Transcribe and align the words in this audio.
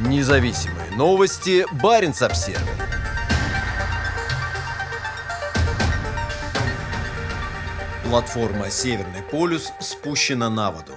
Независимые 0.00 0.92
новости. 0.92 1.66
Барин 1.82 2.14
обсерва 2.20 2.60
Платформа 8.04 8.70
«Северный 8.70 9.22
полюс» 9.28 9.72
спущена 9.80 10.48
на 10.50 10.70
воду. 10.70 10.92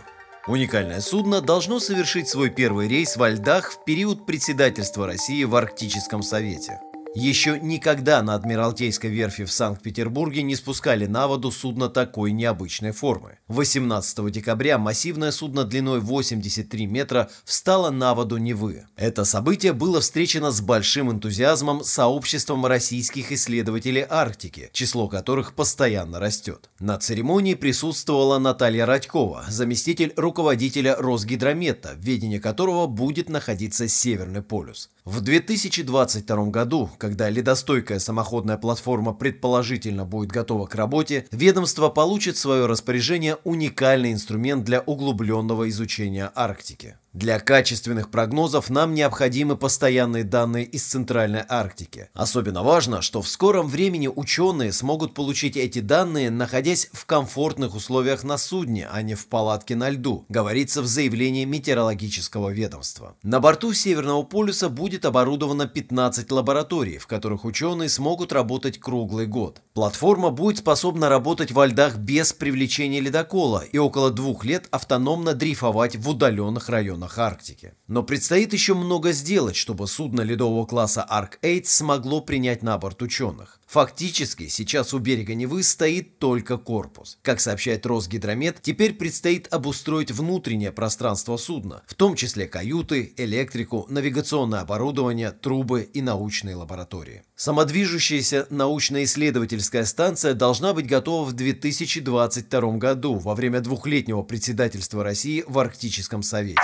Уникальное 0.46 1.02
судно 1.02 1.42
должно 1.42 1.80
совершить 1.80 2.30
свой 2.30 2.52
первый 2.52 2.88
рейс 2.88 3.18
во 3.18 3.30
льдах 3.30 3.72
в 3.72 3.84
период 3.84 4.28
председательства 4.28 5.08
России 5.08 5.46
в 5.46 5.56
Арктическом 5.56 6.22
Совете. 6.22 6.80
Еще 7.14 7.60
никогда 7.60 8.24
на 8.24 8.36
Адмиралтейской 8.36 9.10
верфи 9.10 9.44
в 9.44 9.52
Санкт-Петербурге 9.52 10.44
не 10.44 10.56
спускали 10.56 11.08
на 11.08 11.28
воду 11.28 11.52
судно 11.52 11.90
такой 11.90 12.32
необычной 12.32 12.92
формы. 12.94 13.38
18 13.50 14.32
декабря 14.32 14.78
массивное 14.78 15.32
судно 15.32 15.66
длиной 15.66 16.00
83 16.00 16.86
метра 16.86 17.30
встало 17.44 17.90
на 17.90 18.16
воду 18.16 18.38
Невы. 18.38 18.86
Это 18.96 19.26
событие 19.26 19.74
было 19.74 20.00
встречено 20.00 20.52
с 20.52 20.62
большим 20.62 21.12
энтузиазмом 21.12 21.84
сообществом 21.84 22.66
российских 22.66 23.34
исследователей 23.34 24.06
Арктики, 24.10 24.70
число 24.72 25.10
которых 25.10 25.54
постоянно 25.54 26.18
растет. 26.18 26.70
На 26.80 26.98
церемонии 26.98 27.56
присутствовала 27.56 28.40
Наталья 28.40 28.86
Радькова, 28.86 29.48
заместитель 29.50 30.14
руководителя 30.16 30.96
Росгидромета, 30.96 31.90
в 31.96 32.06
ведении 32.06 32.40
которого 32.40 32.88
будет 32.88 33.28
находиться 33.28 33.90
Северный 33.90 34.42
полюс. 34.42 34.90
В 35.04 35.20
2022 35.20 36.46
году, 36.52 36.90
когда 37.02 37.32
ледостойкая 37.32 37.98
самоходная 37.98 38.58
платформа 38.58 39.12
предположительно 39.12 40.06
будет 40.06 40.32
готова 40.32 40.68
к 40.68 40.76
работе, 40.76 41.26
ведомство 41.32 41.90
получит 41.90 42.36
в 42.36 42.40
свое 42.40 42.68
распоряжение 42.68 43.38
уникальный 43.44 44.14
инструмент 44.14 44.64
для 44.66 44.82
углубленного 44.82 45.68
изучения 45.70 46.32
Арктики. 46.36 47.00
Для 47.14 47.42
качественных 47.42 48.10
прогнозов 48.10 48.70
нам 48.70 48.94
необходимы 48.94 49.58
постоянные 49.58 50.24
данные 50.24 50.64
из 50.64 50.84
Центральной 50.84 51.44
Арктики. 51.50 52.10
Особенно 52.14 52.64
важно, 52.64 53.02
что 53.02 53.22
в 53.22 53.28
скором 53.28 53.68
времени 53.68 54.08
ученые 54.08 54.72
смогут 54.72 55.14
получить 55.14 55.58
эти 55.58 55.80
данные, 55.80 56.32
находясь 56.32 56.90
в 56.94 57.06
комфортных 57.06 57.76
условиях 57.76 58.24
на 58.24 58.38
судне, 58.38 58.88
а 58.90 59.02
не 59.02 59.16
в 59.16 59.28
палатке 59.28 59.76
на 59.76 59.90
льду, 59.90 60.26
говорится 60.30 60.82
в 60.82 60.86
заявлении 60.88 61.44
метеорологического 61.44 62.50
ведомства. 62.50 63.18
На 63.24 63.42
борту 63.42 63.74
Северного 63.74 64.24
полюса 64.24 64.70
будет 64.70 65.04
оборудовано 65.04 65.68
15 65.68 66.32
лабораторий, 66.32 66.98
в 66.98 67.08
которых 67.08 67.44
ученые 67.44 67.90
смогут 67.90 68.32
работать 68.32 68.80
круглый 68.80 69.28
год. 69.28 69.62
Платформа 69.74 70.30
будет 70.30 70.60
способна 70.60 71.10
работать 71.10 71.52
во 71.52 71.66
льдах 71.66 71.98
без 71.98 72.32
привлечения 72.32 73.02
ледокола 73.02 73.66
и 73.70 73.78
около 73.78 74.12
двух 74.12 74.46
лет 74.46 74.70
автономно 74.72 75.34
дрейфовать 75.34 75.98
в 75.98 76.08
удаленных 76.08 76.70
районах 76.70 77.01
районах 77.02 77.18
Арктики. 77.18 77.74
Но 77.88 78.04
предстоит 78.04 78.54
еще 78.54 78.74
много 78.74 79.12
сделать, 79.12 79.56
чтобы 79.56 79.88
судно 79.88 80.22
ледового 80.22 80.66
класса 80.66 81.06
Арк-8 81.10 81.64
смогло 81.66 82.22
принять 82.22 82.64
на 82.64 82.78
борт 82.78 83.02
ученых. 83.02 83.60
Фактически, 83.68 84.48
сейчас 84.48 84.94
у 84.94 85.00
берега 85.00 85.34
Невы 85.34 85.64
стоит 85.64 86.20
только 86.20 86.58
корпус. 86.58 87.18
Как 87.22 87.40
сообщает 87.40 87.86
Росгидромет, 87.86 88.62
теперь 88.62 88.94
предстоит 88.94 89.48
обустроить 89.54 90.12
внутреннее 90.12 90.72
пространство 90.72 91.38
судна, 91.38 91.82
в 91.88 91.96
том 91.96 92.16
числе 92.16 92.48
каюты, 92.48 93.14
электрику, 93.18 93.86
навигационное 93.90 94.60
оборудование, 94.62 95.32
трубы 95.32 95.90
и 95.94 96.02
научные 96.02 96.56
лаборатории. 96.56 97.24
Самодвижущаяся 97.36 98.46
научно-исследовательская 98.50 99.86
станция 99.86 100.34
должна 100.34 100.74
быть 100.74 100.88
готова 100.88 101.26
в 101.26 101.34
2022 101.34 102.78
году 102.78 103.16
во 103.16 103.36
время 103.36 103.62
двухлетнего 103.62 104.22
председательства 104.22 105.04
России 105.04 105.44
в 105.48 105.58
Арктическом 105.58 106.24
Совете. 106.24 106.62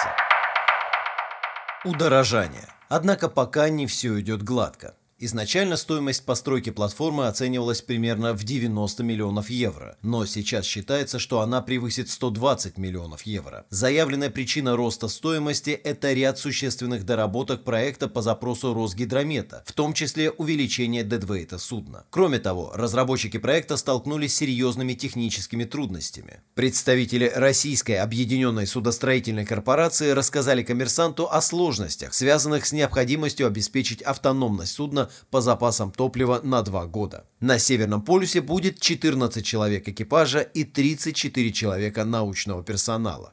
Удорожание. 1.86 2.67
Однако 2.89 3.30
пока 3.30 3.70
не 3.70 3.86
все 3.86 4.20
идет 4.20 4.42
гладко. 4.44 4.95
Изначально 5.19 5.77
стоимость 5.77 6.25
постройки 6.25 6.69
платформы 6.69 7.25
оценивалась 7.25 7.81
примерно 7.81 8.33
в 8.33 8.43
90 8.43 9.02
миллионов 9.02 9.49
евро, 9.49 9.97
но 10.03 10.27
сейчас 10.27 10.64
считается, 10.64 11.17
что 11.17 11.42
она 11.42 11.64
превысит 11.64 12.11
120 12.11 12.77
миллионов 12.77 13.23
евро. 13.23 13.65
Заявленная 13.71 14.30
причина 14.30 14.75
роста 14.75 15.08
стоимости– 15.08 15.71
это 15.83 16.14
ряд 16.14 16.37
существенных 16.37 17.03
доработок 17.03 17.64
проекта 17.64 18.08
по 18.08 18.21
запросу 18.21 18.75
Росгидромета, 18.75 19.64
в 19.65 19.73
том 19.73 19.93
числе 19.93 20.30
увеличение 20.30 21.03
дедвейта 21.03 21.58
судна. 21.58 22.05
Кроме 22.11 22.37
того, 22.37 22.71
разработчики 22.75 23.37
проекта 23.37 23.77
столкнулись 23.77 24.36
с 24.36 24.37
серьезными 24.37 24.93
техническими 24.93 25.63
трудностями. 25.63 26.42
Представители 26.53 27.31
Российской 27.33 27.93
объединенной 27.93 28.67
судостроительной 28.67 29.47
корпорации 29.47 30.11
рассказали 30.11 30.61
коммерсанту 30.61 31.27
о 31.27 31.42
сложностях, 31.42 32.13
связанных 32.13 32.67
с 32.67 32.71
необходимостью 32.71 33.47
обеспечить 33.47 34.03
автономность 34.03 34.73
судна 34.73 35.06
по 35.29 35.41
запасам 35.41 35.91
топлива 35.91 36.41
на 36.43 36.61
два 36.61 36.85
года. 36.85 37.25
На 37.39 37.59
Северном 37.59 38.01
полюсе 38.01 38.41
будет 38.41 38.79
14 38.79 39.45
человек 39.45 39.87
экипажа 39.87 40.39
и 40.39 40.63
34 40.63 41.51
человека 41.51 42.05
научного 42.05 42.63
персонала. 42.63 43.29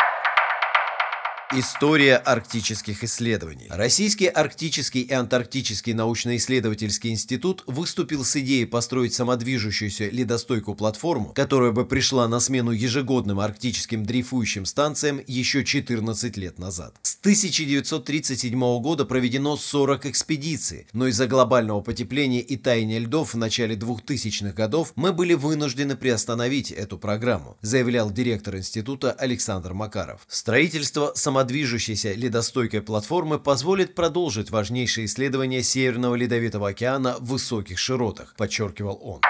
История 1.56 2.16
арктических 2.16 3.04
исследований. 3.04 3.68
Российский 3.70 4.26
арктический 4.26 5.02
и 5.02 5.12
антарктический 5.12 5.92
научно-исследовательский 5.92 7.10
институт 7.10 7.62
выступил 7.68 8.24
с 8.24 8.34
идеей 8.34 8.64
построить 8.64 9.14
самодвижущуюся 9.14 10.08
ледостойкую 10.08 10.74
платформу, 10.74 11.32
которая 11.32 11.70
бы 11.70 11.86
пришла 11.86 12.26
на 12.26 12.40
смену 12.40 12.72
ежегодным 12.72 13.38
арктическим 13.38 14.04
дрейфующим 14.04 14.64
станциям 14.64 15.20
еще 15.28 15.64
14 15.64 16.36
лет 16.38 16.58
назад. 16.58 16.96
С 17.02 17.13
1937 17.24 18.80
года 18.80 19.04
проведено 19.04 19.56
40 19.56 20.06
экспедиций, 20.06 20.86
но 20.92 21.06
из-за 21.08 21.26
глобального 21.26 21.80
потепления 21.80 22.40
и 22.40 22.56
таяния 22.56 22.98
льдов 22.98 23.34
в 23.34 23.36
начале 23.36 23.76
2000-х 23.76 24.52
годов 24.52 24.92
мы 24.94 25.12
были 25.12 25.34
вынуждены 25.34 25.96
приостановить 25.96 26.70
эту 26.70 26.98
программу, 26.98 27.56
заявлял 27.62 28.10
директор 28.10 28.56
института 28.56 29.12
Александр 29.12 29.72
Макаров. 29.72 30.26
Строительство 30.28 31.12
самодвижущей 31.14 31.64
самодвижущейся 31.74 32.12
ледостойкой 32.14 32.82
платформы 32.82 33.38
позволит 33.38 33.94
продолжить 33.94 34.50
важнейшие 34.50 35.06
исследования 35.06 35.62
Северного 35.62 36.14
Ледовитого 36.14 36.68
океана 36.68 37.16
в 37.18 37.26
высоких 37.26 37.78
широтах, 37.78 38.34
подчеркивал 38.36 38.98
он. 39.02 39.20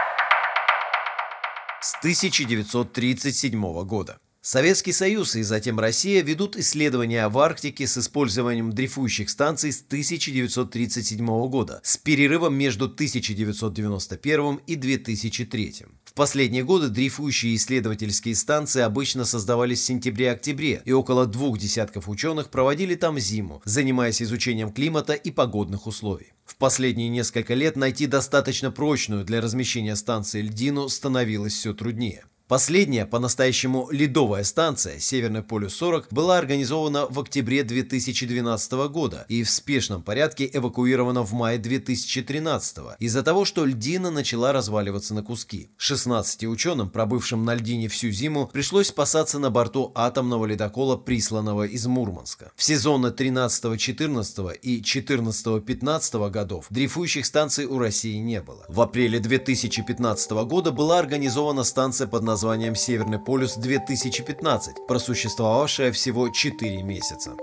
С 1.81 1.95
1937 1.99 3.85
года. 3.85 4.19
Советский 4.47 4.93
Союз 4.93 5.37
и 5.37 5.43
затем 5.43 5.81
Россия 5.81 6.23
ведут 6.23 6.55
исследования 6.55 7.27
в 7.29 7.39
Арктике 7.39 7.87
с 7.87 7.97
использованием 7.97 8.75
дрейфующих 8.75 9.31
станций 9.31 9.73
с 9.73 9.81
1937 9.81 11.27
года, 11.49 11.81
с 11.83 11.97
перерывом 11.97 12.55
между 12.55 12.85
1991 12.85 14.61
и 14.67 14.77
2003. 14.77 15.87
В 16.05 16.13
последние 16.13 16.63
годы 16.63 16.91
дрейфующие 16.91 17.57
исследовательские 17.57 18.35
станции 18.35 18.83
обычно 18.83 19.25
создавались 19.25 19.81
в 19.81 19.85
сентябре-октябре, 19.85 20.83
и 20.85 20.93
около 20.93 21.25
двух 21.25 21.59
десятков 21.59 22.11
ученых 22.11 22.51
проводили 22.51 22.97
там 22.97 23.19
зиму, 23.19 23.63
занимаясь 23.65 24.21
изучением 24.21 24.75
климата 24.75 25.15
и 25.15 25.31
погодных 25.31 25.87
условий. 25.87 26.35
В 26.45 26.57
последние 26.57 27.09
несколько 27.09 27.55
лет 27.55 27.77
найти 27.77 28.07
достаточно 28.07 28.71
прочную 28.71 29.25
для 29.25 29.41
размещения 29.41 29.97
станции 29.97 30.43
льдину 30.43 30.91
становилось 30.91 31.55
все 31.55 31.73
труднее. 31.73 32.27
Последняя, 32.55 33.05
по-настоящему 33.05 33.89
ледовая 33.91 34.45
станция 34.45 35.01
«Северный 35.01 35.43
полюс-40» 35.43 36.05
была 36.13 36.39
организована 36.39 37.09
в 37.11 37.19
октябре 37.19 37.65
2012 37.65 38.73
года 38.91 39.27
и 39.29 39.43
в 39.43 39.51
спешном 39.51 40.05
порядке 40.05 40.49
эвакуирована 40.53 41.23
в 41.23 41.33
мае 41.33 41.59
2013 41.59 43.01
из-за 43.01 43.25
того, 43.25 43.45
что 43.45 43.65
льдина 43.65 44.13
начала 44.13 44.53
разваливаться 44.53 45.15
на 45.15 45.25
куски. 45.25 45.71
16 45.79 46.45
ученым, 46.45 46.91
пробывшим 46.91 47.45
на 47.45 47.57
льдине 47.57 47.89
всю 47.89 48.11
зиму, 48.11 48.49
пришлось 48.53 48.87
спасаться 48.87 49.41
на 49.41 49.51
борту 49.51 49.91
атомного 49.97 50.47
ледокола, 50.47 50.97
присланного 50.97 51.65
из 51.65 51.85
Мурманска. 51.89 52.53
В 52.55 52.63
сезоны 52.63 53.09
13-14 53.09 54.57
и 54.63 54.81
14-15 54.81 56.31
годов 56.31 56.67
дрейфующих 56.71 57.27
станций 57.27 57.65
у 57.65 57.81
России 57.81 58.19
не 58.19 58.41
было. 58.41 58.65
В 58.69 58.81
апреле 58.81 59.19
2015 59.19 60.31
года 60.47 60.71
была 60.71 61.01
организована 61.01 61.65
станция 61.65 62.07
под 62.07 62.23
названием 62.23 62.44
названием 62.45 62.75
«Северный 62.75 63.19
полюс-2015», 63.19 64.87
просуществовавшая 64.87 65.93
всего 65.93 66.29
4 66.29 66.83
месяца. 66.83 67.37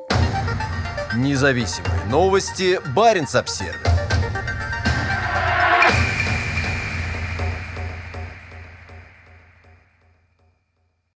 Независимые 1.15 2.05
новости. 2.05 2.79
Барин 2.95 3.25
обсервис 3.33 3.90